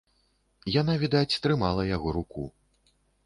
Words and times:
Яна, 0.81 0.95
відаць, 1.03 1.37
трымала 1.45 1.85
яго 1.89 2.07
руку. 2.17 2.49